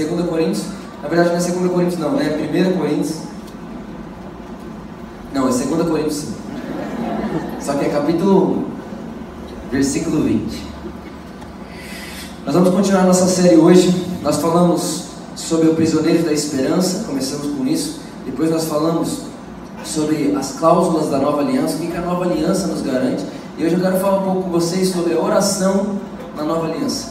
[0.00, 0.64] Em 2 Coríntios.
[1.02, 2.74] Na verdade, não é 2 Coríntios, não, né?
[2.74, 3.16] 1 Coríntios.
[5.34, 6.34] Não, é 2 Coríntios sim.
[7.60, 8.66] Só que é capítulo
[9.70, 10.72] 1, versículo 20.
[12.44, 14.04] Nós vamos continuar nossa série hoje.
[14.22, 15.04] Nós falamos
[15.36, 18.00] sobre o prisioneiro da esperança, começamos com isso.
[18.24, 19.20] Depois nós falamos
[19.84, 23.24] sobre as cláusulas da nova aliança, o que a nova aliança nos garante.
[23.56, 25.98] E hoje eu quero falar um pouco com vocês sobre a oração
[26.36, 27.10] na nova aliança.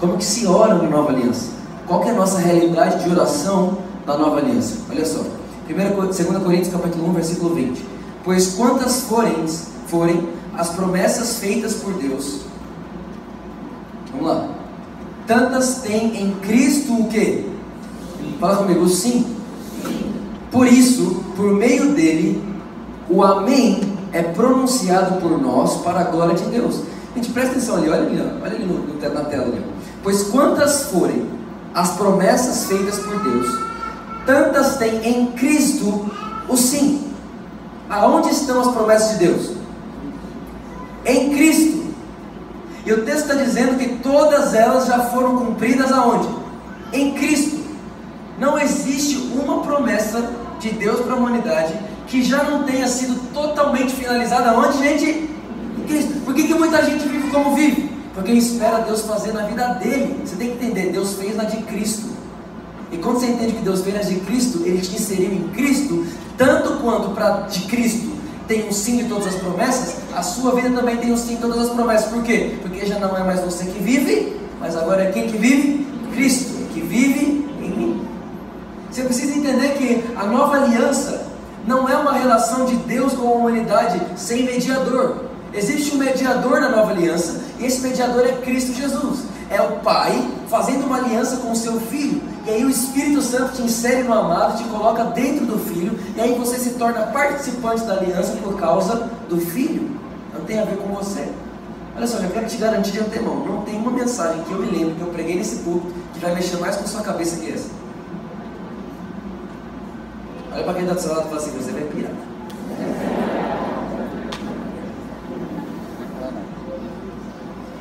[0.00, 1.50] Como que se ora na nova aliança?
[1.86, 4.78] Qual que é a nossa realidade de oração na nova aliança?
[4.90, 5.22] Olha só.
[5.68, 7.84] 2 Coríntios capítulo 1, versículo 20.
[8.22, 9.46] Pois quantas forem,
[9.86, 12.40] forem as promessas feitas por Deus,
[14.12, 14.48] vamos lá,
[15.26, 17.50] tantas tem em Cristo o que?
[18.40, 19.36] Fala comigo, sim.
[20.50, 22.42] Por isso, por meio dele,
[23.10, 23.80] o Amém
[24.12, 26.82] é pronunciado por nós para a glória de Deus.
[27.14, 29.44] Gente, presta atenção ali, olha ali, olha ali no, no, na tela.
[29.44, 29.64] Ali.
[30.02, 31.26] Pois quantas forem
[31.74, 33.58] as promessas feitas por Deus,
[34.24, 36.10] tantas tem em Cristo
[36.48, 37.12] o sim.
[37.90, 39.50] Aonde estão as promessas de Deus?
[41.04, 41.84] Em Cristo.
[42.86, 46.28] E o texto está dizendo que todas elas já foram cumpridas aonde?
[46.92, 47.62] Em Cristo.
[48.38, 51.74] Não existe uma promessa de Deus para a humanidade
[52.06, 55.04] que já não tenha sido totalmente finalizada aonde, gente?
[55.04, 56.20] Em Cristo.
[56.24, 57.93] Por que, que muita gente vive como vive?
[58.14, 60.22] Porque espera Deus fazer na vida dele.
[60.24, 62.08] Você tem que entender, Deus fez na de Cristo.
[62.92, 66.06] E quando você entende que Deus fez na de Cristo, Ele te inseriu em Cristo,
[66.38, 68.14] tanto quanto para de Cristo
[68.46, 71.40] tem um sim de todas as promessas, a sua vida também tem um sim de
[71.40, 72.10] todas as promessas.
[72.10, 72.56] Por quê?
[72.62, 75.86] Porque já não é mais você que vive, mas agora é quem que vive?
[76.14, 78.06] Cristo, que vive em mim.
[78.90, 81.26] Você precisa entender que a nova aliança
[81.66, 85.24] não é uma relação de Deus com a humanidade sem mediador.
[85.54, 89.20] Existe um mediador na nova aliança, e esse mediador é Cristo Jesus.
[89.48, 92.20] É o Pai fazendo uma aliança com o seu filho.
[92.44, 96.20] E aí o Espírito Santo te insere no amado, te coloca dentro do filho, e
[96.20, 99.90] aí você se torna participante da aliança por causa do filho.
[100.32, 101.28] Não tem a ver com você.
[101.96, 104.66] Olha só, já quero te garantir de antemão, não tem uma mensagem que eu me
[104.66, 107.68] lembro que eu preguei nesse púlpito que vai mexer mais com sua cabeça que essa.
[110.52, 112.33] Olha para quem está do seu lado e fala assim, você vai pirar.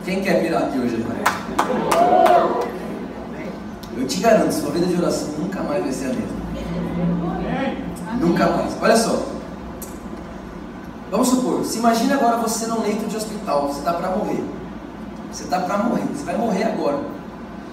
[0.03, 1.05] Quem quer pirar aqui hoje?
[3.95, 6.43] Eu te garanto, sua vida de oração nunca mais vai ser a mesma.
[8.19, 8.75] Nunca mais.
[8.81, 9.25] Olha só.
[11.09, 14.43] Vamos supor, se imagine agora você num leito de hospital, você está para morrer.
[15.31, 16.99] Você está para morrer, você vai morrer agora.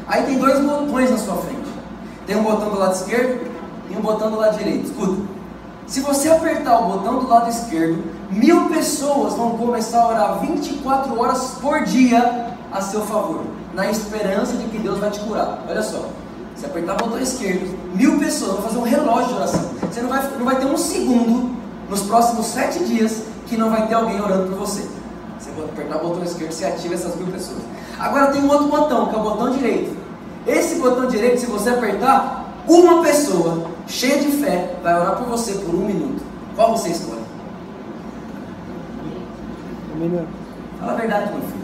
[0.06, 1.68] Aí tem dois botões na sua frente.
[2.26, 3.50] Tem um botão do lado esquerdo
[3.90, 4.86] e um botão do lado direito.
[4.86, 5.39] Escuta.
[5.90, 11.18] Se você apertar o botão do lado esquerdo, mil pessoas vão começar a orar 24
[11.18, 13.42] horas por dia a seu favor,
[13.74, 15.64] na esperança de que Deus vai te curar.
[15.68, 16.08] Olha só,
[16.54, 19.70] se apertar o botão esquerdo, mil pessoas vão fazer um relógio de oração.
[19.90, 21.56] Você não vai, não vai ter um segundo
[21.88, 24.86] nos próximos sete dias que não vai ter alguém orando por você.
[25.40, 27.62] Você apertar o botão esquerdo, você ativa essas mil pessoas.
[27.98, 29.96] Agora tem um outro botão, que é o botão direito.
[30.46, 35.54] Esse botão direito, se você apertar, uma pessoa cheia de fé vai orar por você
[35.54, 36.22] por um minuto.
[36.54, 37.24] Qual você escolhe?
[39.94, 40.28] Um minuto.
[40.78, 41.60] Fala a verdade, meu filho.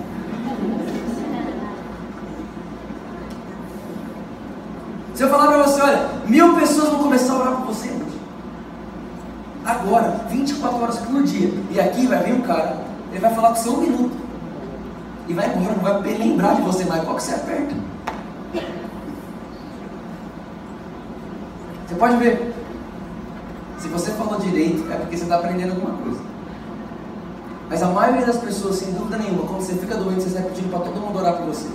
[5.15, 8.21] Se eu falar para você, olha, mil pessoas vão começar a orar por você hoje.
[9.65, 11.51] Agora, 24 horas por dia.
[11.71, 12.77] E aqui vai vir um cara,
[13.11, 14.17] ele vai falar com você um minuto.
[15.29, 17.03] E vai embora, não vai lembrar de você mais.
[17.05, 17.75] Qual que você aperta?
[21.87, 22.55] Você pode ver.
[23.79, 26.21] Se você falou direito, é porque você está aprendendo alguma coisa.
[27.69, 30.71] Mas a maioria das pessoas, sem dúvida nenhuma, quando você fica doente, você sai pedindo
[30.71, 31.69] para todo mundo orar por você.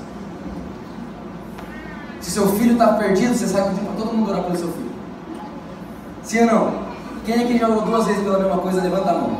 [2.19, 4.91] Se seu filho está perdido, você sai pedindo para todo mundo orar pelo seu filho.
[6.23, 6.73] Sim ou não?
[7.25, 8.81] Quem é que já orou duas vezes pela mesma coisa?
[8.81, 9.37] Levanta a mão.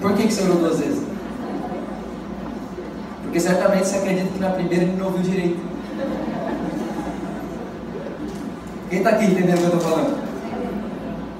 [0.00, 1.02] Por que, que você orou duas vezes?
[3.22, 5.60] Porque certamente você acredita que na primeira ele não ouviu direito.
[8.88, 10.28] Quem está aqui entendendo o que eu estou falando?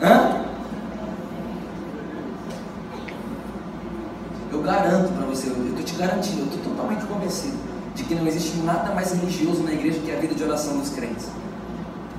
[0.03, 0.39] Hã?
[4.69, 7.57] garanto para você, eu estou te garantindo, eu estou totalmente convencido
[7.95, 10.91] de que não existe nada mais religioso na igreja que a vida de oração dos
[10.91, 11.27] crentes.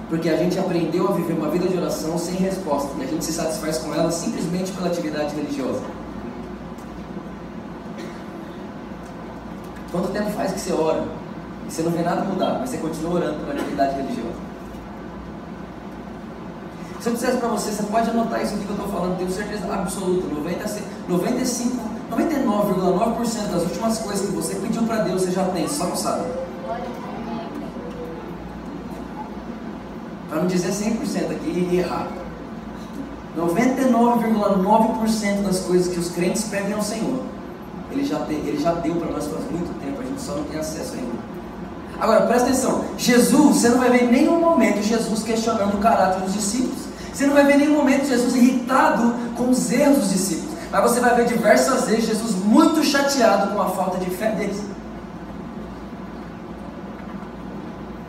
[0.10, 3.24] Porque a gente aprendeu a viver uma vida de oração sem resposta e a gente
[3.24, 5.82] se satisfaz com ela simplesmente pela atividade religiosa.
[9.92, 11.04] Quanto tempo faz que você ora
[11.68, 14.49] e você não vê nada mudar, mas você continua orando pela atividade religiosa?
[17.00, 19.32] Se eu dissesse para você, você pode anotar isso aqui que eu estou falando, tenho
[19.32, 20.28] certeza absoluta,
[21.08, 21.78] 95,
[22.12, 26.26] 99,9% das últimas coisas que você pediu para Deus você já tem, só não sabe.
[30.28, 32.08] Para não dizer 100% aqui e errar.
[33.38, 37.24] 99,9% das coisas que os crentes pedem ao Senhor,
[37.92, 40.44] Ele já, te, ele já deu para nós faz muito tempo, a gente só não
[40.44, 41.30] tem acesso ainda.
[41.98, 46.20] Agora, presta atenção, Jesus, você não vai ver em nenhum momento Jesus questionando o caráter
[46.22, 46.89] dos discípulos.
[47.20, 50.56] Você não vai ver nenhum momento Jesus irritado com os erros dos discípulos.
[50.72, 54.62] Mas você vai ver diversas vezes Jesus muito chateado com a falta de fé deles.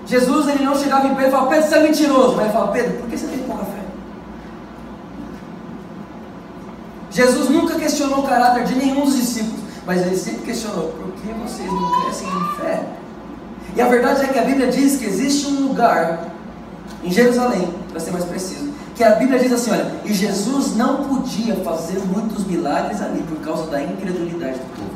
[0.07, 2.37] Jesus ele não chegava em Pedro e falava, Pedro, você é mentiroso.
[2.37, 3.81] Mas ele falava, Pedro, por que você tem pouca fé?
[7.11, 11.33] Jesus nunca questionou o caráter de nenhum dos discípulos, mas ele sempre questionou, por que
[11.33, 12.87] vocês não crescem em fé?
[13.75, 16.29] E a verdade é que a Bíblia diz que existe um lugar
[17.03, 18.70] em Jerusalém, para ser mais preciso,
[19.01, 23.39] que a Bíblia diz assim, olha, e Jesus não podia fazer muitos milagres ali por
[23.39, 24.91] causa da incredulidade do povo.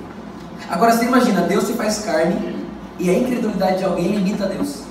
[0.69, 2.67] Agora você imagina, Deus se faz carne
[2.99, 4.83] e a incredulidade de alguém limita Deus.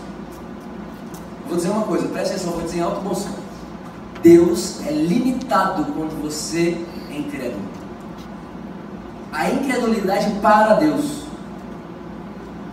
[1.47, 3.29] Vou dizer uma coisa, presta atenção, vou dizer em alto bom som.
[4.23, 6.75] Deus é limitado quando você
[7.11, 7.61] é incrédulo.
[9.31, 11.25] A incredulidade para Deus.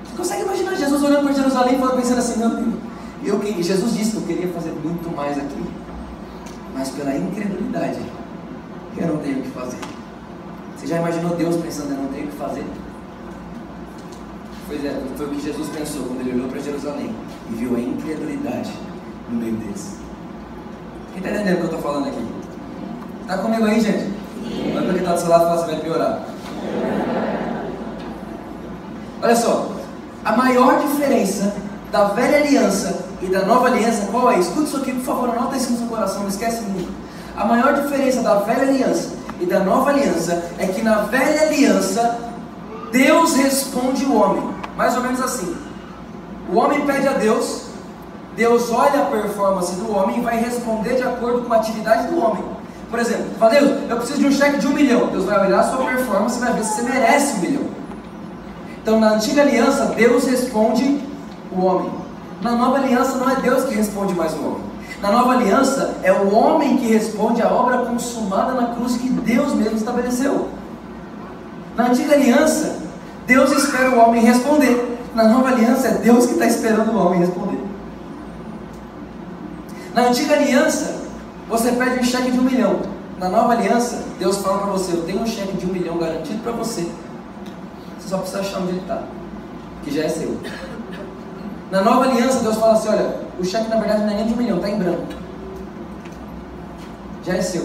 [0.04, 2.74] Você consegue imaginar Jesus olhando para Jerusalém e pensando assim, meu Deus,
[3.22, 5.69] eu, Jesus disse que eu queria fazer muito mais aqui
[6.80, 8.00] mas pela incredulidade
[8.96, 9.76] eu não tenho o que fazer.
[10.76, 12.64] Você já imaginou Deus pensando, eu não tenho o que fazer?
[14.66, 17.14] Pois é, foi o que Jesus pensou quando ele olhou para Jerusalém
[17.50, 18.72] e viu a incredulidade
[19.28, 19.96] no meio deles.
[21.12, 22.26] Quem está entendendo o que eu estou falando aqui?
[23.20, 24.14] Está comigo aí, gente?
[24.72, 26.24] Não é porque está do seu lado e fala assim, vai piorar.
[29.22, 29.76] Olha só,
[30.24, 31.54] a maior diferença
[31.92, 34.38] da velha aliança e da nova aliança, qual é?
[34.38, 36.90] Escuta isso aqui, por favor, anota isso no seu coração, não esquece nunca.
[37.36, 42.18] A maior diferença da velha aliança e da nova aliança é que na velha aliança,
[42.90, 44.42] Deus responde o homem.
[44.76, 45.54] Mais ou menos assim.
[46.50, 47.66] O homem pede a Deus,
[48.34, 52.18] Deus olha a performance do homem e vai responder de acordo com a atividade do
[52.18, 52.42] homem.
[52.90, 55.06] Por exemplo, fala, Deus, eu preciso de um cheque de um milhão.
[55.08, 57.64] Deus vai olhar a sua performance e vai ver se você merece um milhão.
[58.82, 61.00] Então, na antiga aliança, Deus responde
[61.52, 61.99] o homem.
[62.40, 64.70] Na nova aliança não é Deus que responde mais o homem.
[65.02, 69.54] Na nova aliança é o homem que responde a obra consumada na cruz que Deus
[69.54, 70.48] mesmo estabeleceu.
[71.76, 72.78] Na antiga aliança,
[73.26, 74.98] Deus espera o homem responder.
[75.14, 77.58] Na nova aliança é Deus que está esperando o homem responder.
[79.94, 81.00] Na antiga aliança,
[81.48, 82.80] você pede um cheque de um milhão.
[83.18, 86.38] Na nova aliança, Deus fala para você: Eu tenho um cheque de um milhão garantido
[86.42, 86.88] para você.
[87.98, 89.02] Você só precisa achar onde ele está,
[89.82, 90.38] que já é seu.
[91.70, 94.34] Na nova aliança, Deus fala assim: olha, o cheque na verdade não é nem de
[94.34, 95.06] um milhão, está em branco.
[97.24, 97.62] Já é seu.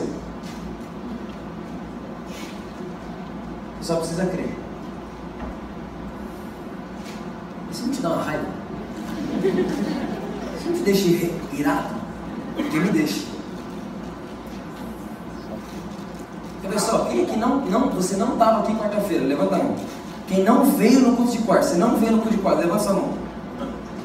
[3.80, 4.50] Você só precisa crer.
[7.72, 8.46] Isso não te dá uma raiva?
[10.58, 11.96] Isso não te deixa irado?
[12.56, 13.26] Porque me deixa.
[16.60, 19.26] Então, pessoal, quem aqui não, não, você não estava aqui quarta-feira?
[19.26, 19.76] Levanta a mão.
[20.28, 22.90] Quem não veio no culto de quarta, você não veio no culto de quarta, levanta
[22.90, 23.25] a mão.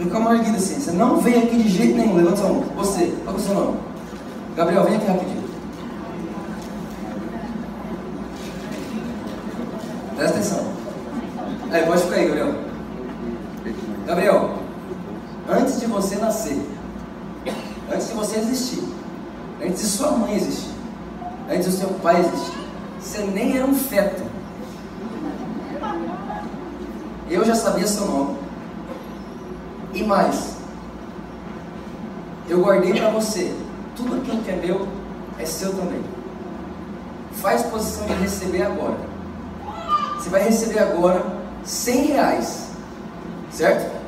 [0.00, 0.80] Fica uma erguida assim.
[0.80, 2.16] Você não vem aqui de jeito nenhum.
[2.16, 2.62] Levanta sua mão.
[2.74, 3.14] Você.
[3.22, 3.78] Qual é o seu nome?
[4.56, 5.44] Gabriel, vem aqui rapidinho.
[10.16, 10.64] Presta atenção.
[11.70, 12.54] Aí, pode ficar aí, Gabriel.
[14.06, 14.50] Gabriel,
[15.50, 16.58] antes de você nascer,
[17.92, 18.82] antes de você existir,
[19.62, 20.70] antes de sua mãe existir,
[21.50, 22.58] antes do seu pai existir,
[22.98, 24.22] você nem era um feto.
[27.28, 28.39] Eu já sabia seu nome.
[29.92, 30.56] E mais,
[32.48, 33.52] eu guardei para você,
[33.96, 34.86] tudo aquilo que é meu
[35.38, 36.02] é seu também.
[37.32, 38.98] Faz posição de receber agora.
[40.16, 41.24] Você vai receber agora
[41.64, 42.68] 100 reais,
[43.50, 43.98] certo?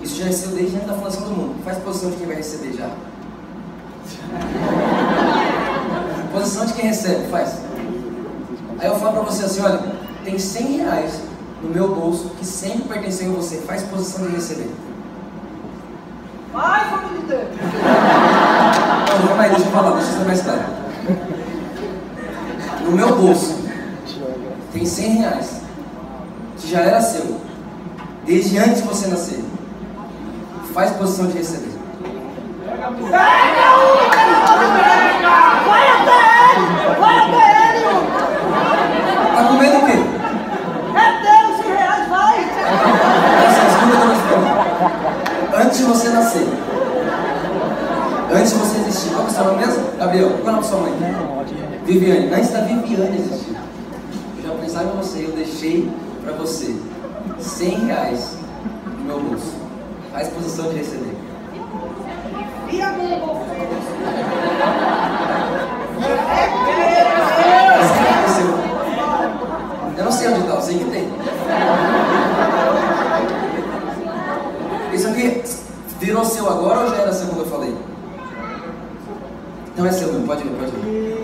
[0.00, 1.62] Isso já é seu desde antes da fundação do mundo.
[1.64, 2.90] Faz posição de quem vai receber já.
[6.32, 7.58] posição de quem recebe, faz.
[8.78, 9.80] Aí eu falo para você assim, olha,
[10.24, 11.20] tem 100 reais
[11.62, 13.58] no meu bolso que sempre pertenceu a você.
[13.58, 14.70] Faz posição de receber.
[16.52, 17.50] Vai, família inteira.
[19.20, 20.64] Não, calma aí, deixa eu falar, deixa eu ser mais claro.
[22.84, 23.68] No meu bolso
[24.72, 25.60] tem 100 reais,
[26.56, 27.40] que já era seu,
[28.24, 29.44] desde antes de você nascer.
[30.72, 31.72] Faz posição de receber.
[32.64, 33.08] Pega um!
[33.08, 33.28] Vai
[35.88, 36.18] até
[36.54, 36.68] ele!
[36.98, 37.84] Vai até ele!
[39.34, 39.96] Tá com medo do quê?
[40.94, 42.36] É teu, 100 reais, vai!
[43.44, 45.57] Essa é a segunda que eu te falo.
[45.68, 46.48] Antes de você nascer.
[48.34, 49.10] Antes de você existir.
[49.10, 49.84] Qual que é o seu nome mesmo?
[49.98, 50.30] Gabriel.
[50.30, 50.94] Qual é o nome da sua mãe?
[51.84, 52.34] Viviane.
[52.34, 53.54] Antes da Viviane existir.
[54.38, 55.92] Eu já pensava em você, eu deixei
[56.24, 56.74] pra você
[57.38, 58.38] 100 reais
[58.98, 59.52] no meu bolso.
[60.10, 61.14] Faz posição de receber.
[62.72, 63.12] E a aqui
[68.08, 69.98] é seu.
[69.98, 71.08] Eu não sei onde tá, eu sei que tem.
[74.94, 75.42] Isso aqui
[76.08, 77.76] virou seu agora ou já era seu quando eu falei?
[79.74, 81.18] Então é seu, pode ir, pode ir.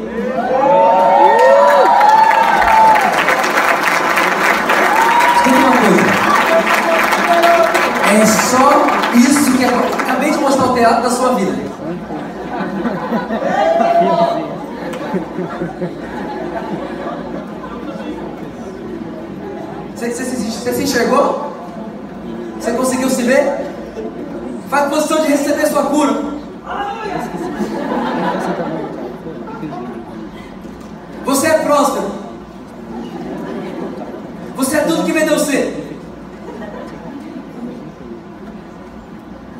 [5.48, 6.04] Uma coisa.
[8.12, 9.68] É só isso que é.
[10.02, 11.52] Acabei de mostrar o teatro da sua vida.
[19.94, 21.54] Você, você, você se enxergou?
[22.60, 23.74] Você conseguiu se ver?
[24.75, 26.21] Faz posição de receber sua cura.
[31.25, 32.11] Você é próspero.
[34.57, 35.97] Você é tudo que vem Deus ser.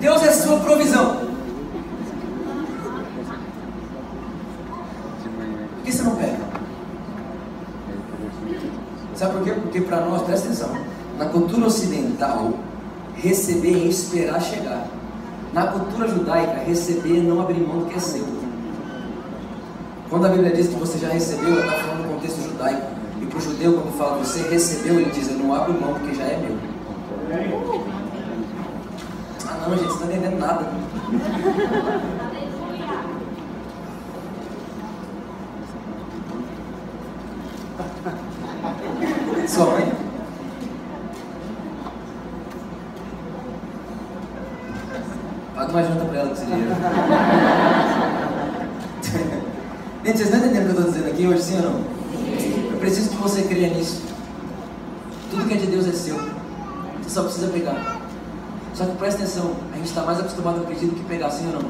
[0.00, 1.28] Deus é sua provisão.
[5.76, 6.38] Por que você não pega?
[9.14, 9.52] Sabe por quê?
[9.52, 10.76] Porque para nós, presta atenção,
[11.16, 12.54] na cultura ocidental,
[13.14, 14.88] receber é esperar chegar.
[15.54, 18.26] Na cultura judaica, receber não abrir mão do que é seu.
[20.11, 22.82] Quando a Bíblia diz que você já recebeu, ela está falando no contexto judaico.
[23.23, 26.12] E para o judeu, quando fala você recebeu, ele diz: Eu não abro mão porque
[26.12, 26.58] já é meu.
[29.46, 30.66] Ah, não, gente, você não está entendendo nada.
[39.46, 40.03] Sua mãe?
[45.74, 46.70] Uma janta pra ela com esse dinheiro.
[50.04, 51.80] Gente, vocês estão entendendo o que eu estou dizendo aqui hoje, sim ou não?
[52.70, 54.02] Eu preciso que você creia nisso.
[55.32, 56.14] Tudo que é de Deus é seu.
[56.14, 57.98] Você só precisa pegar.
[58.72, 61.48] Só que presta atenção, a gente está mais acostumado a pedir do que pegar, sim
[61.48, 61.68] ou não?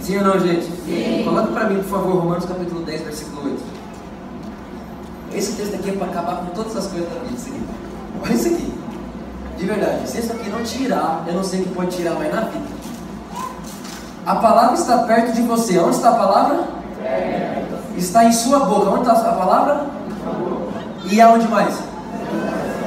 [0.00, 0.64] Sim, ou não, gente?
[0.86, 1.22] Sim.
[1.22, 3.62] Coloca para mim, por favor, Romanos capítulo 10, versículo 8.
[5.34, 7.34] Esse texto aqui é para acabar com todas as coisas da vida.
[7.36, 7.62] Isso aqui.
[8.22, 8.72] Olha isso aqui.
[9.58, 12.34] De verdade, se isso aqui não tirar, eu não sei o que pode tirar mais
[12.34, 12.77] na vida.
[14.28, 15.78] A palavra está perto de você.
[15.78, 16.64] Onde está a palavra?
[17.96, 18.90] Está em sua boca.
[18.90, 19.86] Onde está a palavra?
[21.10, 21.74] E aonde mais?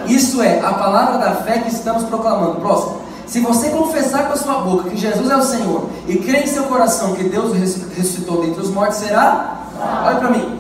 [0.06, 2.62] Isso é a palavra da fé que estamos proclamando.
[2.62, 3.02] Próximo.
[3.26, 6.48] Se você confessar com a sua boca que Jesus é o Senhor e crer em
[6.48, 9.62] seu coração que Deus ressuscitou dentre os mortos, será?
[10.06, 10.60] Olha para mim.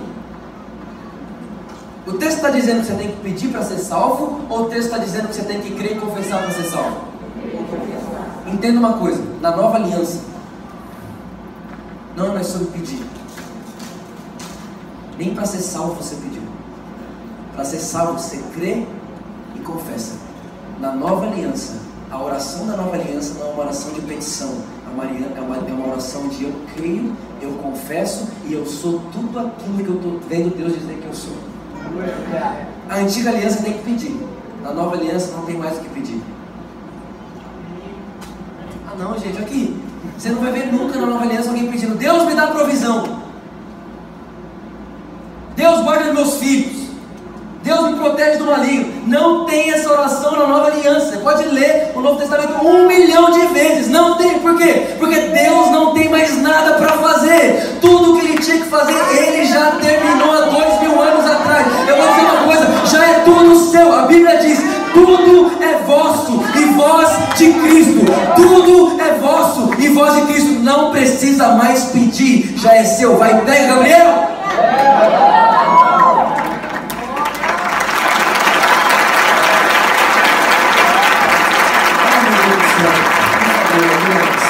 [2.07, 4.85] O texto está dizendo que você tem que pedir para ser salvo ou o texto
[4.85, 7.01] está dizendo que você tem que crer e confessar para ser salvo?
[8.47, 10.30] Entenda uma coisa: na nova aliança,
[12.15, 13.03] não é mais sobre pedir.
[15.17, 16.41] Nem para ser salvo você pediu.
[17.53, 18.85] Para ser salvo você crê
[19.55, 20.15] e confessa.
[20.79, 24.51] Na nova aliança, a oração da nova aliança não é uma oração de petição.
[24.87, 29.77] É uma, é uma oração de eu creio, eu confesso e eu sou tudo aquilo
[29.77, 31.35] que eu estou vendo Deus dizer que eu sou.
[32.89, 34.19] A antiga aliança tem que pedir.
[34.61, 36.21] Na nova aliança não tem mais o que pedir.
[38.85, 39.80] Ah não, gente, aqui.
[40.17, 43.21] Você não vai ver nunca na nova aliança alguém pedindo, Deus me dá provisão.
[45.55, 46.81] Deus guarda meus filhos.
[47.63, 49.03] Deus me protege do maligno.
[49.05, 51.11] Não tem essa oração na nova aliança.
[51.11, 53.87] Você pode ler o Novo Testamento um milhão de vezes.
[53.87, 54.39] Não tem.
[54.39, 54.95] Por quê?
[54.97, 57.77] Porque Deus não tem mais nada para fazer.
[57.79, 61.67] Tudo que ele tinha que fazer, ele já terminou há dois mil anos atrás.
[61.87, 63.93] Eu vou dizer uma coisa: já é tudo seu.
[63.93, 64.59] A Bíblia diz:
[64.93, 68.05] tudo é vosso e vós de Cristo.
[68.35, 69.50] Tudo é vosso
[69.83, 70.49] e vós de Cristo.
[70.61, 72.53] Não precisa mais pedir.
[72.57, 73.17] Já é seu.
[73.17, 74.27] Vai, pega, Gabriel.
[82.03, 82.91] Ai, meu Deus do céu.
[83.73, 84.41] Meu Deus.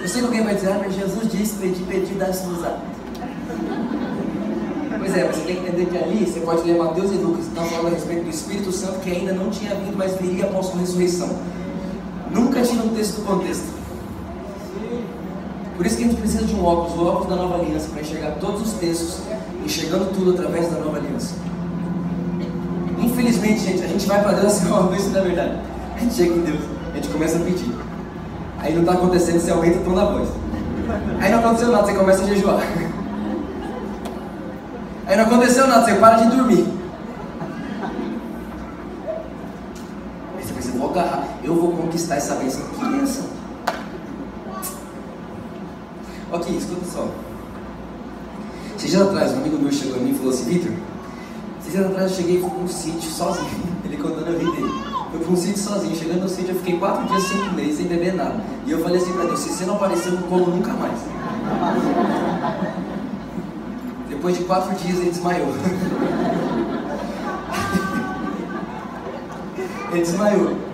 [0.00, 2.78] Eu sei que alguém vai dizer, ah, mas Jesus disse, pedir, pedir, dá-se nos dá.
[4.98, 7.62] Pois é, você tem que entender que ali, você pode ler Mateus e Lucas, está
[7.62, 10.80] falando a respeito do Espírito Santo que ainda não tinha vindo, mas viria após sua
[10.80, 11.28] ressurreição.
[12.30, 13.78] Nunca tira um texto do contexto.
[15.76, 18.00] Por isso que a gente precisa de um óculos, o óculos da nova aliança, para
[18.00, 19.20] enxergar todos os textos,
[19.64, 21.36] enxergando tudo através da nova aliança.
[22.98, 25.52] Infelizmente, gente, a gente vai para Deus assim, ó, isso não é verdade.
[25.94, 27.72] A gente chega em Deus, a gente começa a pedir.
[28.58, 30.28] Aí não está acontecendo, você aumenta o tom da voz.
[31.20, 32.60] Aí não aconteceu nada, você começa a jejuar.
[35.06, 36.66] Aí não aconteceu nada, você para de dormir.
[40.36, 42.60] Aí você pensa, eu vou agarrar, eu vou conquistar essa bênção.
[42.78, 43.24] Que bênção?
[46.30, 47.08] Ok, escuta só.
[48.76, 50.72] Seis dias atrás, um amigo meu chegou a mim e falou assim, Vitor,
[51.60, 53.62] seis dias atrás eu cheguei fui para um sítio sozinho.
[53.82, 54.68] Ele contando a vida dele.
[55.10, 55.96] Fui para um sítio sozinho.
[55.96, 58.44] Chegando no sítio, eu fiquei quatro dias, cinco meses, sem beber nada.
[58.66, 61.00] E eu falei assim para Deus, se você não aparecer, eu não como nunca mais.
[64.10, 65.48] Depois de quatro dias, ele desmaiou.
[69.92, 70.67] ele desmaiou.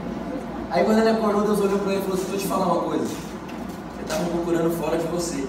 [0.74, 2.66] Aí quando ele acordou, Deus olhou para ele e falou assim, deixa eu te falar
[2.66, 3.04] uma coisa.
[3.04, 5.46] Você estava procurando fora de você.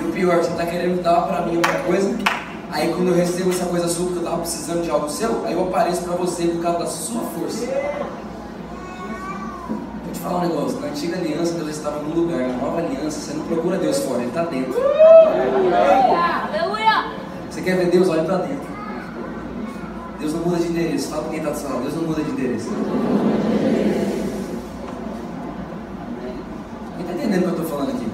[0.00, 2.16] E o pior, você está querendo dar para mim uma coisa,
[2.72, 5.52] aí quando eu recebo essa coisa sua, porque eu estava precisando de algo seu, aí
[5.52, 7.66] eu apareço para você por causa da sua força.
[9.68, 13.20] Vou te falar um negócio, na antiga aliança Deus estava num lugar, na nova aliança
[13.20, 14.72] você não procura Deus fora, Ele está dentro.
[17.50, 18.08] Você quer ver Deus?
[18.08, 18.75] Olha para dentro.
[20.18, 21.08] Deus não muda de endereço.
[21.08, 21.82] Fala para quem está do seu lado.
[21.82, 22.68] Deus não muda de endereço.
[26.98, 28.06] Está entendendo o que eu estou falando aqui?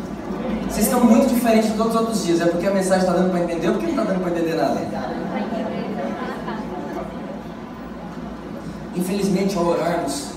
[0.69, 2.41] Vocês estão muito diferentes de todos os outros dias.
[2.41, 4.57] É porque a mensagem está dando para entender ou porque não está dando para entender
[4.57, 4.81] nada?
[8.95, 10.33] Infelizmente, ao orarmos,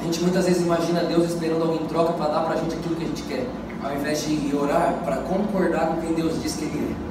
[0.00, 2.74] a gente muitas vezes imagina Deus esperando alguém em troca para dar para a gente
[2.74, 3.46] aquilo que a gente quer,
[3.82, 7.07] ao invés de orar para concordar com quem Deus diz que Ele é.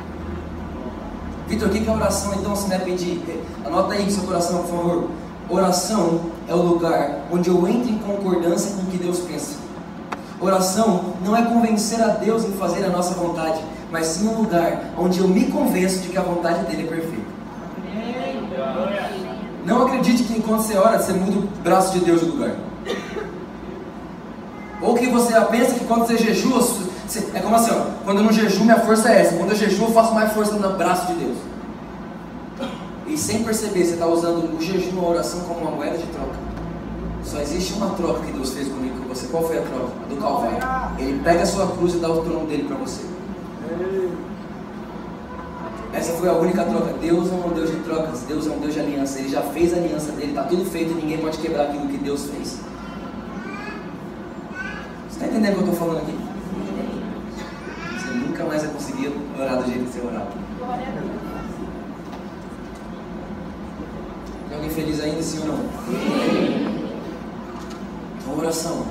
[1.48, 3.22] Vitor, o que é oração então se não é pedir?
[3.66, 5.10] Anota aí no seu coração, por favor.
[5.50, 9.56] Oração é o lugar onde eu entro em concordância com o que Deus pensa.
[10.42, 14.94] Oração não é convencer a Deus em fazer a nossa vontade, mas sim um lugar
[14.98, 17.38] onde eu me convenço de que a vontade dele é perfeita.
[19.66, 22.56] Não acredite que enquanto você ora, você muda o braço de Deus de lugar.
[24.82, 26.62] Ou que você pensa que quando você jejua,
[27.34, 29.36] é como assim, ó, quando eu não jejuo, minha força é essa.
[29.36, 31.38] Quando eu jejuo, eu faço mais força no braço de Deus.
[33.08, 36.36] E sem perceber, você está usando o jejum, a oração como uma moeda de troca.
[37.24, 39.28] Só existe uma troca que Deus fez comigo com você.
[39.28, 39.92] Qual foi a troca?
[40.04, 41.00] A do Calvário.
[41.00, 43.02] Ele pega a sua cruz e dá o trono dele para você.
[45.94, 46.94] Essa foi a única troca.
[47.02, 49.20] Deus não é um Deus de trocas, Deus é um Deus de aliança.
[49.20, 51.98] Ele já fez a aliança dele, está tudo feito e ninguém pode quebrar aquilo que
[51.98, 52.60] Deus fez.
[55.10, 56.27] Você está entendendo o que eu estou falando aqui?
[58.58, 60.32] Mais vai conseguir orar do jeito que você orava.
[64.50, 65.60] Tem alguém feliz ainda, sim ou não?
[68.18, 68.84] Então, oração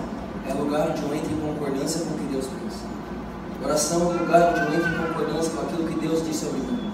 [0.49, 2.87] é lugar onde eu entro em concordância com o que Deus pensa.
[3.65, 6.93] Oração é lugar onde eu entro em concordância com aquilo que Deus disse sobre mim.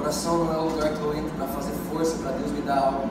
[0.00, 2.78] Oração não é o lugar que eu entro para fazer força, para Deus me dar
[2.78, 3.10] algo.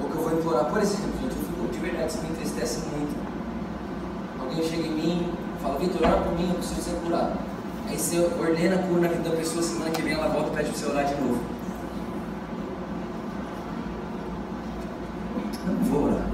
[0.00, 0.64] Ou que eu vou implorar.
[0.70, 3.14] Por exemplo, gente, eu de verdade, isso me entristece muito.
[4.40, 7.47] Alguém chega em mim fala, Vitor, ora por mim, eu preciso ser curado.
[7.88, 10.56] Aí você ordena a cura na vida da pessoa, semana que vem ela volta e
[10.56, 11.40] pede para você orar de novo.
[15.66, 16.26] Eu não vou orar.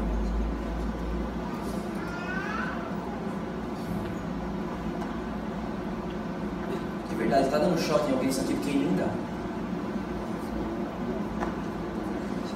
[7.08, 9.08] De verdade, está dando choque em alguém isso aqui, porque dá.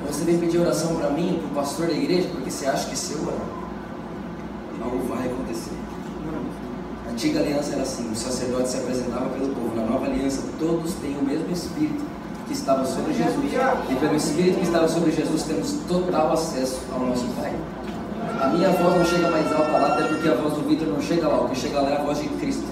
[0.09, 2.97] Você vem pedir oração para mim, para o pastor da igreja, porque você acha que
[2.97, 3.47] se eu orar,
[4.83, 5.88] algo vai acontecer.
[7.19, 9.75] A antiga aliança era assim: o sacerdote se apresentava pelo povo.
[9.75, 12.05] Na nova aliança, todos têm o mesmo Espírito
[12.47, 13.53] que estava sobre Jesus.
[13.91, 17.53] E pelo Espírito que estava sobre Jesus, temos total acesso ao nosso Pai.
[18.41, 21.03] A minha voz não chega mais alta lá, até porque a voz do Vitor não
[21.03, 21.41] chega lá.
[21.41, 22.67] O que chega lá é a voz de Cristo.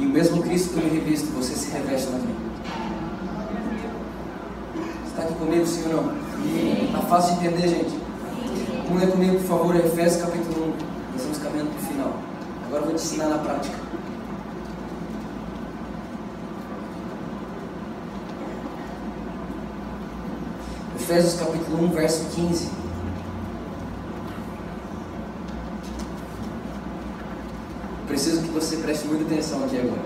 [0.00, 2.34] E o mesmo Cristo que eu me revisto, você se reveste na mim.
[5.06, 6.86] Está aqui comigo, ou não?
[6.86, 7.96] Está fácil de entender, gente?
[8.88, 10.92] Vamos ler comigo, por favor, Efésios capítulo 1.
[11.12, 12.12] Nós estamos caminhando para o final.
[12.72, 13.76] Agora eu vou te ensinar na prática.
[20.96, 22.70] Efésios capítulo 1, verso 15.
[28.08, 30.00] Preciso que você preste muita atenção aqui agora.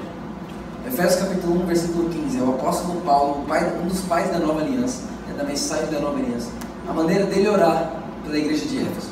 [0.89, 2.37] Efésios capítulo 1, versículo 15.
[2.37, 3.47] É o apóstolo Paulo,
[3.81, 6.51] um dos pais da nova aliança, é da mensagem da nova aliança.
[6.89, 7.93] A maneira dele orar
[8.25, 9.11] pela igreja de Éfeso.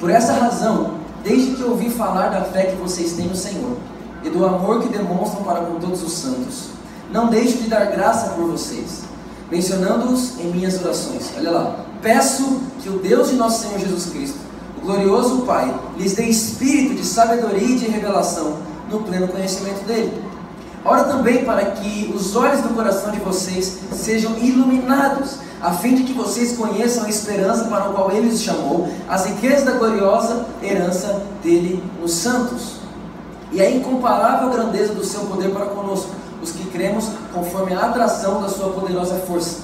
[0.00, 3.76] Por essa razão, desde que ouvi falar da fé que vocês têm no Senhor
[4.22, 6.70] e do amor que demonstram para com todos os santos,
[7.12, 9.02] não deixo de dar graça por vocês,
[9.50, 11.30] mencionando-os em minhas orações.
[11.36, 11.76] Olha lá.
[12.02, 14.38] Peço que o Deus de nosso Senhor Jesus Cristo,
[14.78, 18.56] o glorioso Pai lhes dê espírito de sabedoria e de revelação
[18.90, 20.22] no pleno conhecimento dele.
[20.82, 26.04] Ora também para que os olhos do coração de vocês sejam iluminados, a fim de
[26.04, 30.46] que vocês conheçam a esperança para a qual ele os chamou, as riquezas da gloriosa
[30.62, 32.80] herança dele nos santos,
[33.52, 36.10] e a incomparável grandeza do seu poder para conosco,
[36.42, 39.58] os que cremos conforme a atração da sua poderosa força.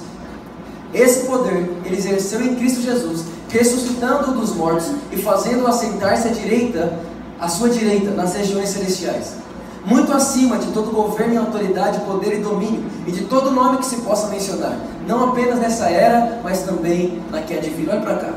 [0.93, 6.99] Esse poder ele exerceu em Cristo Jesus, ressuscitando-o dos mortos e fazendo-o assentar-se à direita,
[7.41, 9.46] à sua direita, nas regiões celestiais
[9.87, 13.87] muito acima de todo governo e autoridade, poder e domínio, e de todo nome que
[13.87, 17.88] se possa mencionar, não apenas nessa era, mas também na que é de vir.
[17.88, 18.33] Olha para cá.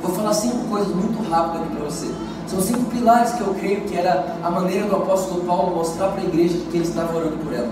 [0.00, 2.10] Vou falar cinco coisas muito rápidas aqui para você.
[2.46, 6.22] São cinco pilares que eu creio que era a maneira do apóstolo Paulo mostrar para
[6.22, 7.68] a igreja que ele estava orando por ela.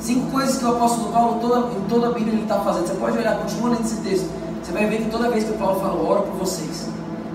[0.00, 2.86] Cinco coisas que o apóstolo Paulo, toda, em toda a Bíblia, ele está fazendo.
[2.86, 4.28] Você pode olhar, continua lendo esse texto.
[4.62, 6.88] Você vai ver que toda vez que o Paulo fala, oro por vocês,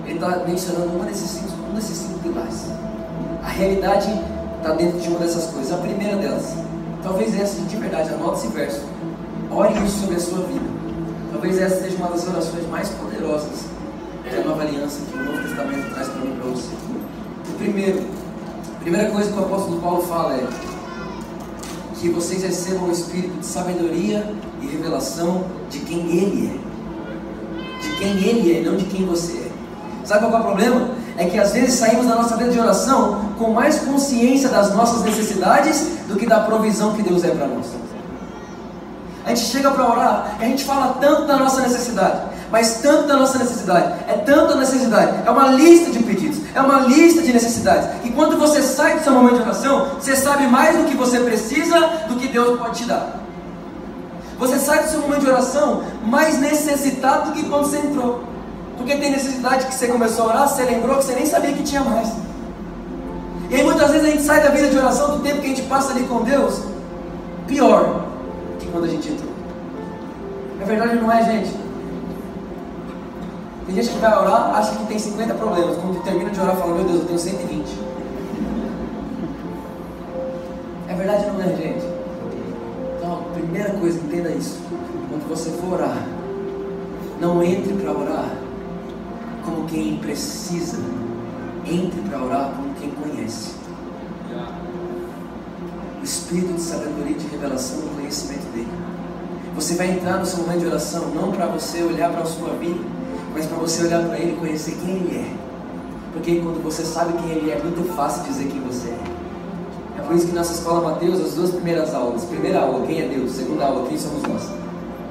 [0.06, 2.66] ele está mencionando uma desses cinco, um desses cinco pilares.
[3.42, 4.08] A realidade
[4.64, 5.70] está dentro de uma dessas coisas.
[5.72, 6.54] A primeira delas,
[7.02, 8.80] talvez essa de verdade, anote esse verso.
[9.50, 10.64] Ore isso sobre a sua vida.
[11.30, 13.66] Talvez essa seja uma das orações mais poderosas
[14.26, 16.70] que a nova aliança, que o Novo Testamento traz para mim para você.
[17.46, 18.06] O primeiro,
[18.74, 20.48] a primeira coisa que o apóstolo Paulo fala é
[22.00, 27.82] que vocês recebam o espírito de sabedoria e revelação de quem ele é.
[27.82, 29.50] De quem ele é, não de quem você é.
[30.06, 30.90] Sabe qual é o problema?
[31.16, 35.02] É que às vezes saímos da nossa vida de oração com mais consciência das nossas
[35.02, 37.66] necessidades do que da provisão que Deus é para nós.
[39.24, 43.16] A gente chega para orar a gente fala tanto da nossa necessidade, mas tanto da
[43.16, 47.88] nossa necessidade, é tanta necessidade, é uma lista de pedidos, é uma lista de necessidades.
[48.04, 51.20] E quando você sai do seu momento de oração, você sabe mais do que você
[51.20, 53.24] precisa do que Deus pode te dar.
[54.38, 58.33] Você sai do seu momento de oração mais necessitado do que quando você entrou.
[58.76, 61.62] Porque tem necessidade que você começou a orar, você lembrou que você nem sabia que
[61.62, 62.12] tinha mais.
[63.50, 65.48] E aí muitas vezes a gente sai da vida de oração, do tempo que a
[65.50, 66.62] gente passa ali com Deus,
[67.46, 68.06] pior
[68.58, 69.32] que quando a gente entrou.
[70.60, 71.54] É verdade não é, gente?
[73.66, 75.76] Tem gente que vai orar, acha que tem 50 problemas.
[75.76, 77.78] Quando termina de orar, fala, meu Deus, eu tenho 120.
[80.88, 81.84] É verdade não é, gente?
[82.98, 84.60] Então, primeira coisa, entenda isso.
[85.08, 85.96] Quando você for orar,
[87.20, 88.43] não entre para orar
[89.44, 90.78] como quem precisa.
[91.66, 93.52] Entre para orar como quem conhece.
[96.00, 98.68] O espírito de sabedoria e de revelação no conhecimento dele.
[99.54, 102.50] Você vai entrar no seu momento de oração não para você olhar para a sua
[102.54, 102.80] vida,
[103.32, 105.44] mas para você olhar para ele e conhecer quem ele é.
[106.12, 108.98] Porque quando você sabe quem ele é, é muito fácil dizer quem você é.
[109.98, 113.08] É por isso que nossa escola Mateus, as duas primeiras aulas, primeira aula, quem é
[113.08, 114.42] Deus, segunda aula, quem somos nós.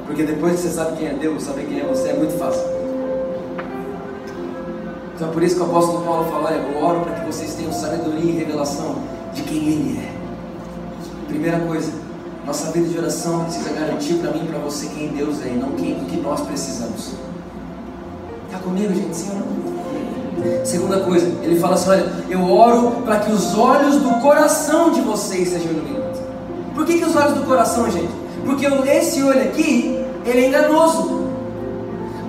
[0.06, 2.73] Porque depois que você sabe quem é Deus, saber quem é você é muito fácil.
[5.24, 7.54] Então é por isso que o apóstolo Paulo fala, olha, eu oro para que vocês
[7.54, 8.96] tenham sabedoria e revelação
[9.34, 10.12] de quem Ele é.
[11.30, 11.94] Primeira coisa,
[12.46, 15.56] nossa vida de oração precisa garantir para mim e para você quem Deus é e
[15.56, 17.14] não quem, o que nós precisamos.
[18.48, 19.24] Está comigo, gente?
[19.30, 20.66] Não?
[20.66, 25.00] Segunda coisa, ele fala assim: olha, eu oro para que os olhos do coração de
[25.00, 26.20] vocês sejam iluminados.
[26.76, 28.12] Por que, que os olhos do coração, gente?
[28.46, 31.23] Porque esse olho aqui, ele é enganoso.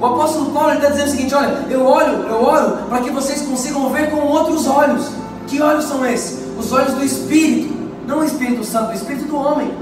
[0.05, 3.41] O apóstolo Paulo está dizendo o seguinte: olha, eu olho, eu oro para que vocês
[3.41, 5.09] consigam ver com outros olhos.
[5.47, 6.41] Que olhos são esses?
[6.59, 7.75] Os olhos do Espírito,
[8.07, 9.73] não o Espírito Santo, o Espírito do homem.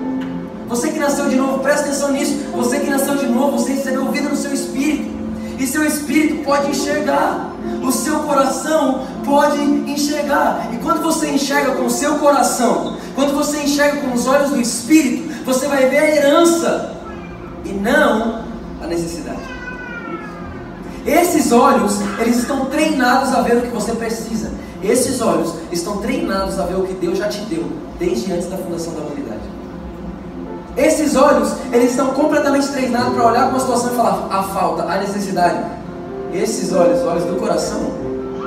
[0.69, 2.37] Você que nasceu de novo, presta atenção nisso.
[2.55, 5.11] Você que nasceu de novo, você recebeu vida no seu espírito.
[5.59, 7.51] E seu espírito pode enxergar.
[7.83, 10.69] O seu coração pode enxergar.
[10.73, 14.61] E quando você enxerga com o seu coração, quando você enxerga com os olhos do
[14.61, 16.97] espírito, você vai ver a herança
[17.65, 18.45] e não
[18.81, 19.52] a necessidade.
[21.07, 24.51] Esses olhos, eles estão treinados a ver o que você precisa.
[24.83, 27.65] Esses olhos estão treinados a ver o que Deus já te deu,
[27.99, 29.41] desde antes da fundação da humanidade.
[30.77, 34.85] Esses olhos, eles estão completamente treinados para olhar para uma situação e falar a falta,
[34.85, 35.59] a necessidade.
[36.33, 37.81] Esses olhos, os olhos do coração,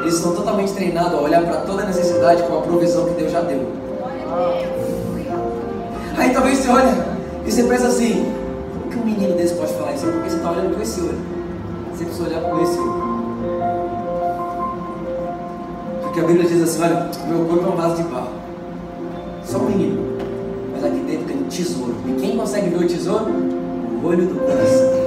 [0.02, 3.42] eles estão totalmente treinados a olhar para toda necessidade com a provisão que Deus já
[3.42, 3.72] deu.
[6.18, 7.06] Aí talvez você olha
[7.46, 8.34] e você pensa assim,
[8.74, 10.06] como que um menino desse pode falar isso?
[10.06, 11.35] Porque você está olhando com esse olho.
[11.96, 12.78] Você precisa olhar com esse.
[16.04, 18.32] Porque a Bíblia diz assim, olha, meu corpo é um vaso de barro.
[19.46, 20.18] Só um menino.
[20.74, 21.96] Mas aqui dentro tem um tesouro.
[22.06, 23.26] E quem consegue ver o tesouro?
[23.32, 25.06] O olho do coração.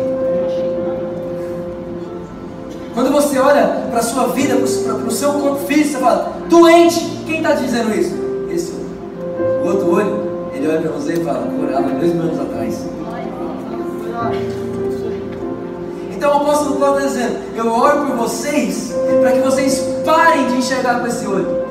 [2.94, 7.00] Quando você olha para a sua vida, para o seu corpo físico, você fala, doente,
[7.26, 8.14] quem está dizendo isso?
[8.50, 9.62] Esse olho.
[9.62, 12.88] O outro olho, ele olha para você e fala, curava dois mil anos atrás.
[16.18, 20.56] Então o apóstolo Paulo está dizendo: Eu oro por vocês para que vocês parem de
[20.56, 21.62] enxergar com esse olho.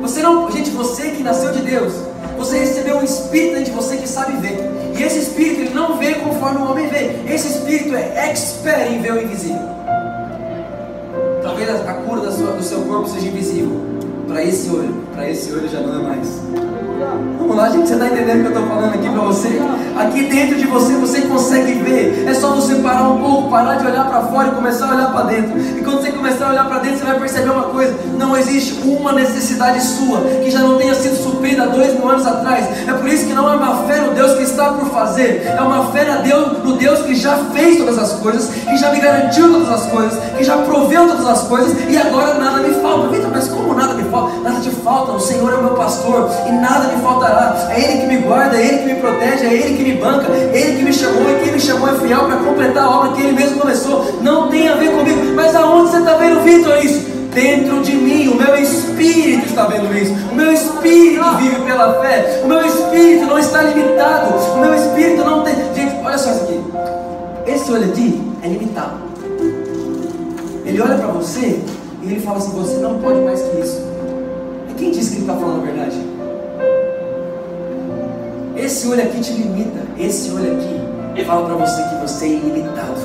[0.00, 1.92] Você não, gente, você que nasceu de Deus,
[2.38, 4.56] você recebeu um espírito dentro de você que sabe ver.
[4.96, 7.16] E esse espírito ele não vê conforme o homem vê.
[7.28, 9.68] Esse espírito é expert em ver o invisível.
[11.42, 13.80] Talvez a, cura do seu corpo seja invisível.
[14.28, 16.28] Para esse olho, para esse olho já não é mais.
[17.38, 19.60] Vamos lá, gente, você está entendendo o que eu estou falando aqui para você?
[19.96, 22.24] Aqui dentro de você, você consegue ver.
[22.26, 25.12] É só você parar um pouco, parar de olhar para fora e começar a olhar
[25.12, 25.58] para dentro.
[25.58, 28.80] E quando você começar a olhar para dentro, você vai perceber uma coisa: não existe
[28.84, 32.66] uma necessidade sua que já não tenha sido suprida há dois mil anos atrás.
[32.88, 35.60] É por isso que não é uma fé no Deus que está por fazer, é
[35.60, 39.00] uma fé no Deus, no Deus que já fez todas as coisas, que já me
[39.00, 43.08] garantiu todas as coisas, que já proveu todas as coisas e agora nada me falta.
[43.08, 44.40] Vitor, mas como nada me falta?
[44.40, 47.68] Nada te falta, o Senhor é o meu pastor e nada me faltará.
[47.70, 50.26] É Ele que me guarda, é Ele que me protege, é Ele que me banca,
[50.32, 53.12] é Ele que me chamou e quem me chamou é fiel para completar a obra
[53.12, 54.20] que Ele mesmo começou.
[54.22, 57.14] Não tem a ver comigo, mas aonde você está vendo, Vitor, isso?
[57.34, 60.14] Dentro de mim, o meu espírito está vendo isso.
[60.30, 62.42] O meu espírito vive pela fé.
[62.44, 64.34] O meu espírito não está limitado.
[64.54, 65.54] O meu espírito não tem.
[65.74, 66.62] Gente, olha só isso aqui.
[67.46, 68.98] Esse aqui é limitado.
[70.64, 71.60] Ele olha para você
[72.02, 73.82] e ele fala assim: você não pode mais que isso.
[74.70, 76.13] E quem disse que ele está falando a verdade?
[78.56, 79.80] Esse olho aqui te limita.
[79.98, 80.84] Esse olho aqui
[81.24, 83.00] fala para você que você é ilimitado.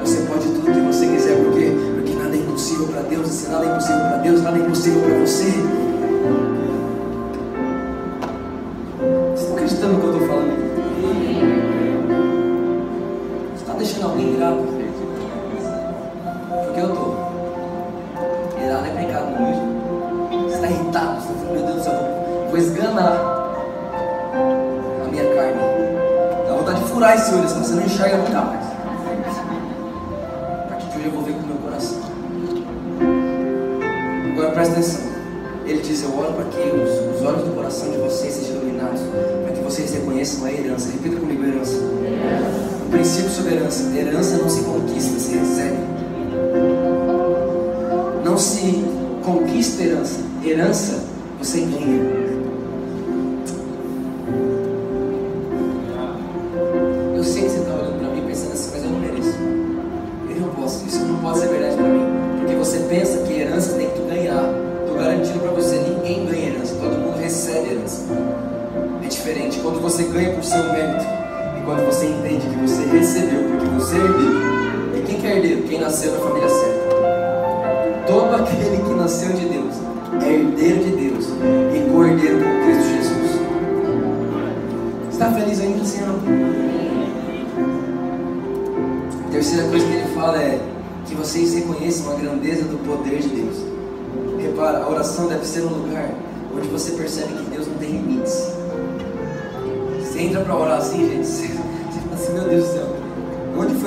[0.00, 3.28] Você pode tudo que você quiser, porque, porque nada é impossível para Deus.
[3.28, 5.44] Se nada é impossível para Deus, nada é impossível para você.
[9.30, 10.60] Vocês estão acreditando no que eu estou falando?
[13.54, 14.62] Você está deixando alguém irado?
[16.64, 17.30] Porque eu estou.
[18.64, 20.44] Irado é pecado hoje.
[20.44, 23.29] Você está irritado, você está meu Deus do céu, vou esganar
[27.00, 28.66] furar esse olho, senão você não enxerga nunca mais.
[30.60, 31.98] A partir de hoje eu vou ver com o meu coração.
[34.32, 35.00] Agora presta atenção.
[35.64, 39.00] Ele diz: Eu oro para que os, os olhos do coração de vocês sejam iluminados,
[39.44, 40.90] para que vocês reconheçam a herança.
[40.90, 41.78] Repita comigo: herança.
[42.86, 45.78] O princípio sobre herança: herança não se conquista, se recebe.
[48.22, 48.84] Não se
[49.24, 51.02] conquista herança, herança
[51.38, 52.19] você ganha.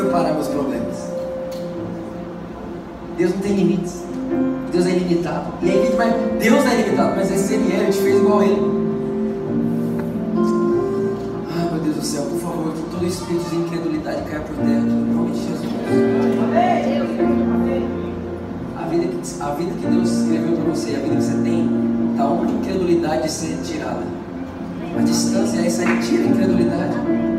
[0.03, 1.11] Foi parar meus problemas?
[3.17, 4.03] Deus não tem limites.
[4.71, 5.53] Deus é ilimitado.
[5.61, 8.17] E aí a gente vai, Deus é ilimitado, mas esse ele é, ele te fez
[8.17, 8.61] igual a ele.
[11.51, 14.79] Ah, meu Deus do céu, por favor, que todo espírito de incredulidade caia por terra,
[14.79, 15.73] em nome de Jesus.
[18.75, 21.69] A vida, que, a vida que Deus escreveu para você, a vida que você tem,
[22.11, 24.03] está uma incredulidade de ser tirada.
[24.97, 27.32] A distância é essa, tira a incredulidade.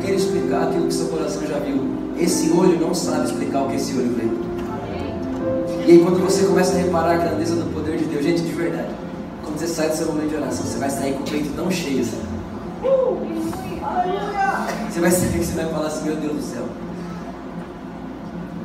[0.00, 1.82] Queira explicar aquilo que seu coração já viu.
[2.18, 4.28] Esse olho não sabe explicar o que esse olho vê.
[5.86, 8.52] E aí quando você começa a reparar a grandeza do poder de Deus, gente, de
[8.52, 8.88] verdade,
[9.42, 11.70] quando você sai do seu momento de oração, você vai sair com o peito tão
[11.70, 12.20] cheio assim.
[14.90, 16.64] Você vai sair e você vai falar assim, meu Deus do céu.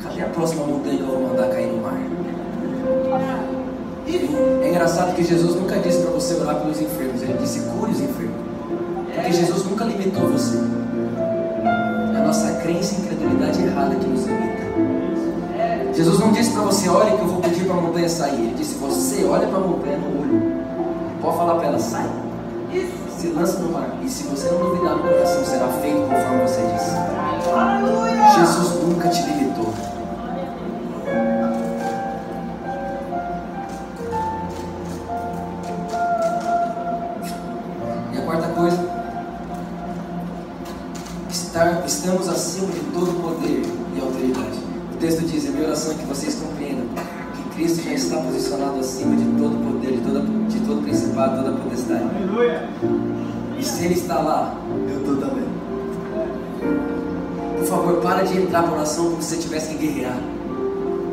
[0.02, 1.98] Cadê a próxima montanha que eu vou mandar cair no mar?
[4.62, 8.02] É engraçado que Jesus nunca disse para você orar pelos enfermos, ele disse cure os
[8.02, 8.36] enfermos.
[9.13, 10.58] Porque Jesus nunca limitou você.
[12.34, 14.63] Nossa crença e incredulidade errada que nos limita.
[15.93, 18.39] Jesus não disse para você, olha que eu vou pedir para a montanha sair.
[18.39, 20.41] Ele disse, você olha para a montanha no olho.
[21.22, 22.10] Pode falar para ela, sai.
[23.19, 24.00] Se lança no mar.
[24.04, 26.96] E se você não duvidar no coração, será feito conforme você disse.
[28.39, 29.72] Jesus nunca te limitou.
[48.63, 52.06] Posicionado acima de todo poder, de, toda, de todo principado, toda potestade.
[53.58, 54.56] E se Ele está lá,
[54.89, 55.43] eu estou também.
[57.58, 60.17] Por favor, para de entrar para oração como se você tivesse que guerrear.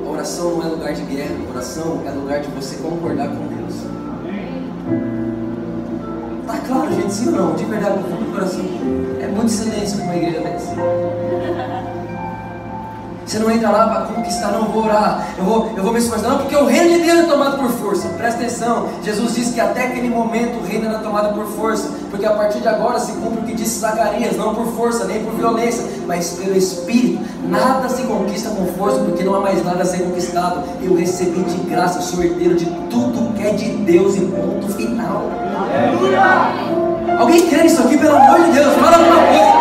[0.07, 3.47] A oração não é lugar de guerra, a oração é lugar de você concordar com
[3.47, 3.75] Deus.
[6.47, 7.55] Tá claro, gente, sim ou não?
[7.55, 8.65] De verdade, no fundo do coração.
[9.21, 11.90] É muito silêncio para uma igreja dessa.
[13.31, 16.31] Você não entra lá para conquistar, não vou orar, eu vou, eu vou me esforçar,
[16.31, 18.09] não, porque o reino de Deus é tomado por força.
[18.09, 22.27] Presta atenção, Jesus disse que até aquele momento o reino era tomado por força, porque
[22.27, 25.33] a partir de agora se cumpre o que disse Zacarias, não por força, nem por
[25.35, 27.25] violência, mas pelo Espírito.
[27.49, 30.65] Nada se conquista com força, porque não há mais nada a ser conquistado.
[30.83, 35.31] Eu recebi de graça, sou herdeiro de tudo que é de Deus e ponto final.
[37.17, 38.75] Alguém crê nisso aqui, pelo amor de Deus?
[38.75, 39.61] Fala alguma coisa.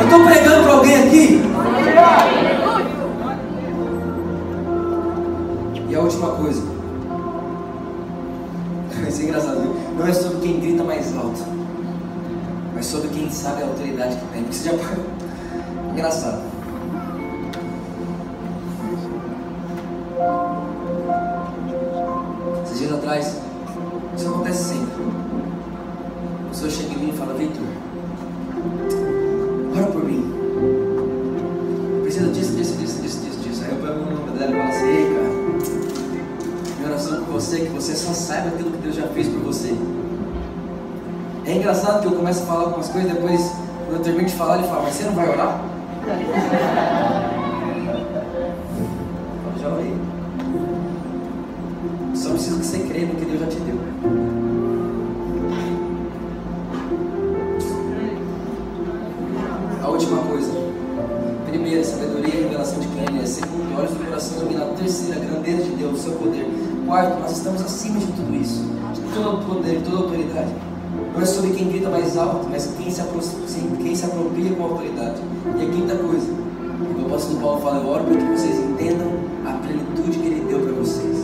[0.00, 2.53] Eu estou pregando para alguém aqui.
[6.04, 6.62] Última coisa.
[9.08, 9.60] Isso é engraçado.
[9.98, 11.40] Não é sobre quem grita mais alto,
[12.74, 14.44] mas sobre quem sabe a autoridade que tem.
[14.44, 15.00] Porque.
[15.92, 16.42] Engraçado.
[22.64, 23.40] Esses dias atrás,
[24.16, 25.04] isso acontece sempre.
[26.46, 27.62] A pessoa chega em mim e fala, Victor,
[41.64, 43.52] engraçado que eu começo a falar algumas coisas, depois,
[43.90, 45.62] eu termino de falar, ele fala, mas você não vai orar?
[49.58, 49.94] Já orei.
[52.14, 53.78] Só preciso que você creia no que Deus já te deu.
[59.82, 60.52] A última coisa.
[61.46, 63.26] Primeira, sabedoria e revelação de quem ele é.
[63.26, 64.76] Segundo, olhos do coração iluminado.
[64.76, 66.46] Terceira, grandeza de Deus, o seu poder.
[66.84, 68.66] Quarto, nós estamos acima de tudo isso.
[68.92, 70.73] De todo poder, de toda autoridade.
[71.14, 73.00] Não é sobre quem grita mais alto, mas quem se,
[73.80, 75.20] quem se apropria com autoridade.
[75.56, 76.26] E a quinta coisa,
[76.98, 79.12] o apóstolo Paulo fala, oro para que vocês entendam
[79.46, 81.16] a plenitude que ele deu para vocês.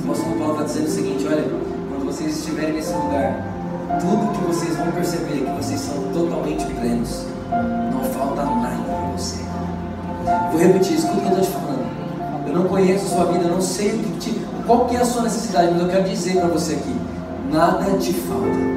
[0.00, 1.44] O apóstolo Paulo está dizendo o seguinte, olha,
[1.88, 3.56] quando vocês estiverem nesse lugar,
[4.00, 7.24] tudo que vocês vão perceber é que vocês são totalmente plenos.
[7.92, 9.44] Não falta nada para você.
[10.50, 11.86] Vou repetir, escuta o que eu estou te falando.
[12.48, 15.00] Eu não conheço a sua vida, eu não sei o que te, qual que é
[15.00, 16.96] a sua necessidade, mas eu quero dizer para você aqui,
[17.52, 18.76] nada te falta.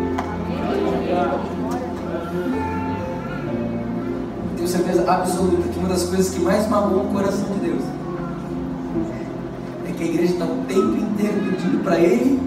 [4.56, 7.84] Tenho certeza absoluta que uma das coisas que mais magoam o coração de Deus
[9.88, 12.40] é que a igreja está o tempo inteiro pedindo para Ele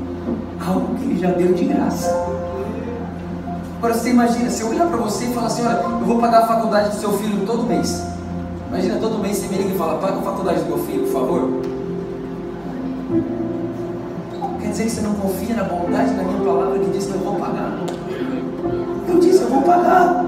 [0.64, 2.10] algo que Ele já deu de graça.
[3.78, 6.44] Agora você imagina, se eu olhar para você e falar assim, olha, eu vou pagar
[6.44, 8.00] a faculdade do seu filho todo mês.
[8.68, 11.12] Imagina todo mês você me liga e fala, paga a faculdade do meu filho, por
[11.12, 11.81] favor.
[14.72, 17.34] Dizer que você não confia na bondade da minha palavra que diz que eu vou
[17.34, 17.78] pagar?
[19.06, 20.24] Eu disse, eu vou pagar.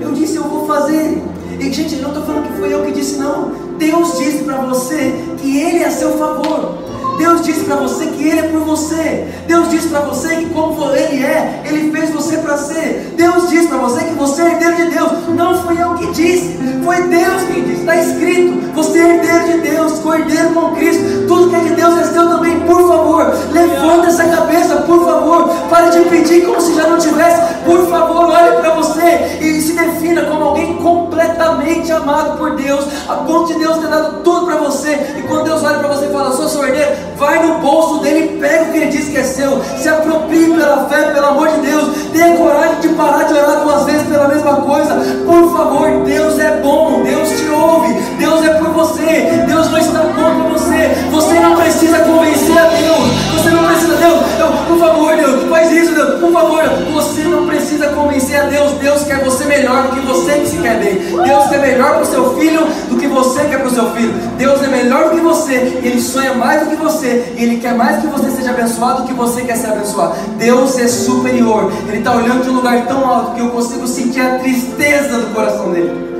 [0.00, 1.20] Eu disse, eu vou fazer.
[1.58, 3.50] E, gente, não estou falando que foi eu que disse, não.
[3.78, 6.78] Deus disse para você que Ele é a seu favor.
[7.18, 9.26] Deus disse para você que Ele é por você.
[9.48, 13.14] Deus disse para você que como Ele é, Ele fez você para ser.
[13.16, 15.12] Deus disse para você que você é herdeiro de Deus.
[15.34, 17.81] Não fui eu que disse, foi Deus quem disse.
[17.82, 21.26] Está escrito, você é herdeiro de Deus, co-herdeiro com Cristo.
[21.26, 23.34] Tudo que é de Deus é seu também, por favor.
[23.50, 25.48] Levanta essa cabeça, por favor.
[25.68, 27.42] Pare de pedir como se já não tivesse.
[27.64, 32.86] Por favor, olhe para você e se defina como alguém completamente amado por Deus.
[33.08, 35.16] A ponto de Deus ter dado tudo para você.
[35.18, 38.36] E quando Deus olha para você e fala, sou seu herdeiro, vai no bolso dele
[38.36, 39.60] e pega o que ele diz que é seu.
[39.76, 41.90] Se aproprie pela fé, pelo amor de Deus.
[42.12, 44.94] Tenha coragem de parar de orar duas vezes pela mesma coisa.
[45.26, 47.71] Por favor, Deus é bom, Deus te ouve,
[48.18, 50.92] Deus é por você, Deus não está contra você.
[51.10, 53.22] Você não precisa convencer a Deus.
[53.34, 56.62] Você não precisa, Deus, Deus, por favor, Deus, faz isso, Deus, por favor.
[56.92, 58.72] Você não precisa convencer a Deus.
[58.72, 60.94] Deus quer você melhor do que você que se quer bem.
[60.94, 64.12] Deus quer melhor para o seu filho do que você quer para o seu filho.
[64.36, 67.32] Deus é melhor do que você Ele sonha mais do que você.
[67.36, 70.14] Ele quer mais que você seja abençoado do que você quer ser abençoado.
[70.38, 71.72] Deus é superior.
[71.88, 75.34] Ele está olhando de um lugar tão alto que eu consigo sentir a tristeza do
[75.34, 76.11] coração dele.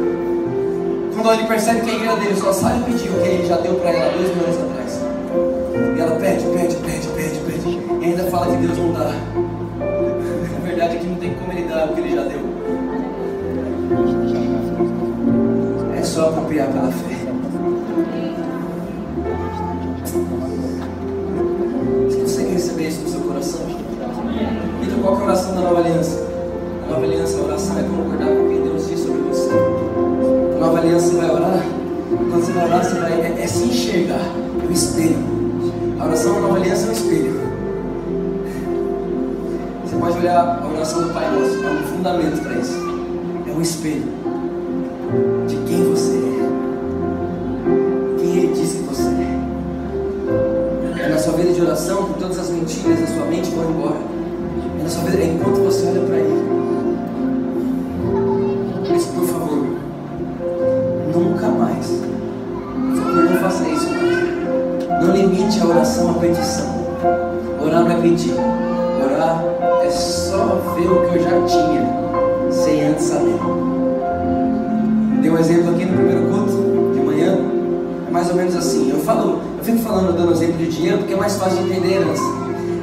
[1.14, 3.74] Quando ele percebe que a igreja dele só sabe pedir o que ele já deu
[3.74, 5.00] para ela dois mil anos atrás.
[5.96, 7.80] E ela pede, pede, pede, pede, pede.
[8.00, 9.12] E ainda fala que Deus não dá.
[10.56, 12.40] A verdade é que não tem como ele dar o que ele já deu.
[15.96, 17.16] É só apropriar pela fé.
[22.10, 23.60] Se você quer receber isso no seu coração,
[24.82, 26.26] então qual é a oração da nova aliança?
[26.84, 29.61] A nova aliança, a oração é concordar com o que Deus diz sobre você.
[30.62, 31.60] Nova aliança você vai orar.
[32.08, 34.20] Quando você vai orar, você vai é, é se enxergar.
[34.62, 35.18] É um espelho.
[35.98, 37.40] A oração da nova aliança é um espelho.
[39.84, 42.78] Você pode olhar a oração do Pai Nosso, é um fundamento para isso.
[43.48, 44.04] É um espelho.
[45.48, 46.48] de quem você é.
[48.20, 51.06] Quem Ele diz que você é.
[51.06, 54.11] É na sua vida de oração que todas as mentiras da sua mente vão embora.
[61.62, 61.86] Mais.
[61.86, 65.02] Por não faça isso mais.
[65.02, 66.66] Não limite a oração à petição.
[67.64, 68.34] Orar não é pedir.
[68.34, 69.42] Orar
[69.84, 73.36] é só ver o que eu já tinha, sem antes saber.
[75.20, 77.38] Dei um exemplo aqui no primeiro culto, de manhã.
[78.08, 78.90] É mais ou menos assim.
[78.90, 81.96] Eu falo, eu fico falando, dando exemplo de dinheiro, porque é mais fácil de entender
[81.96, 82.22] a herança.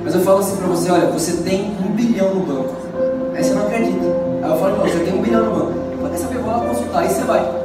[0.04, 2.76] Mas eu falo assim pra você, olha, você tem um bilhão no banco.
[3.36, 4.06] Aí você não acredita.
[4.42, 5.80] Aí eu falo, não, você tem um bilhão no banco.
[6.10, 7.02] Quer saber, vou lá consultar.
[7.02, 7.59] Aí você vai.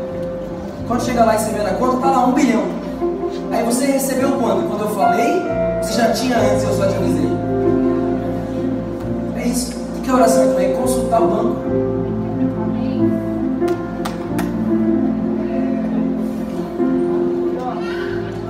[0.87, 2.63] Quando chega lá e você vê na conta, tá lá um bilhão.
[3.51, 4.69] Aí você recebeu quando?
[4.69, 5.43] Quando eu falei,
[5.83, 7.31] você já tinha antes, eu só te avisei.
[9.37, 9.77] É isso.
[9.97, 10.75] O que é oração também?
[10.75, 11.57] Consultar o banco.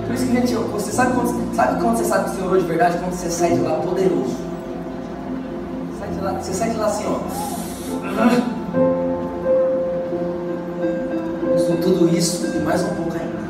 [0.07, 2.67] Por isso que, gente, você sabe quando, sabe quando você sabe que você orou de
[2.67, 2.99] verdade?
[2.99, 4.37] Quando você sai de lá poderoso.
[6.01, 7.54] Sai de lá, você sai de lá assim, ó.
[12.17, 13.45] Isso e mais um pouco ainda.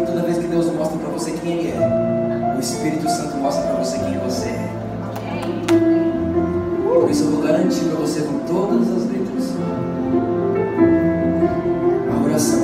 [0.00, 3.64] E toda vez que Deus mostra para você quem Ele é, o Espírito Santo mostra
[3.64, 4.70] para você quem você é.
[6.84, 9.52] Por isso eu vou garantir para você com todas as letras.
[12.10, 12.60] A oração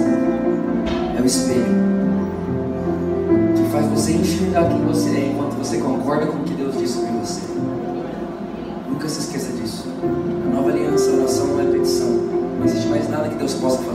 [1.16, 1.82] é o espelho
[3.54, 6.90] que faz você enxergar quem você é enquanto você concorda com o que Deus diz
[6.90, 7.42] sobre você.
[8.88, 9.86] Nunca se esqueça disso.
[10.02, 12.08] A nova aliança, a oração não é petição.
[12.58, 13.91] Não existe mais nada que Deus possa fazer.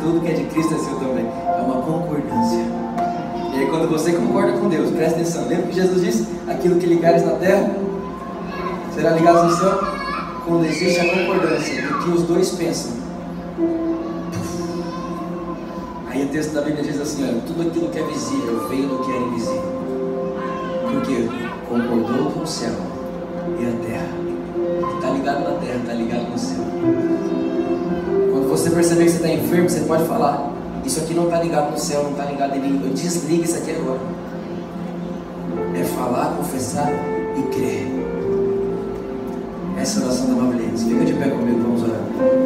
[0.00, 1.26] Tudo que é de Cristo é seu também.
[1.26, 2.64] É uma concordância.
[3.52, 5.46] E aí quando você concorda com Deus, presta atenção.
[5.46, 6.26] Lembra que Jesus disse?
[6.48, 7.70] Aquilo que ligares na terra
[8.94, 9.80] será ligado no céu?
[10.46, 12.92] Quando existe a concordância do que os dois pensam.
[16.08, 18.98] Aí o texto da Bíblia diz assim, olha, tudo aquilo que é visível veio do
[18.98, 19.80] que é invisível.
[20.90, 21.28] Porque
[21.68, 22.74] concordou com o céu
[23.60, 24.20] e a terra.
[24.96, 26.64] Está ligado na terra, está ligado no céu.
[28.60, 30.52] Você perceber que você está enfermo, você pode falar.
[30.84, 32.80] Isso aqui não está ligado no céu, não está ligado em mim.
[32.84, 34.00] Eu desligo isso aqui agora.
[35.74, 36.92] É falar, confessar
[37.38, 37.86] e crer.
[39.80, 40.84] Essa é a oração da Aliança.
[40.84, 42.40] Fica de pé comigo, vamos orar.